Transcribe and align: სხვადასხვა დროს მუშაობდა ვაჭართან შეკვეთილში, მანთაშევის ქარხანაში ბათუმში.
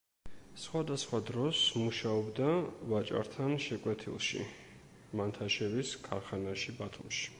სხვადასხვა 0.59 1.17
დროს 1.27 1.59
მუშაობდა 1.81 2.47
ვაჭართან 2.93 3.53
შეკვეთილში, 3.67 4.43
მანთაშევის 5.21 5.93
ქარხანაში 6.09 6.75
ბათუმში. 6.81 7.27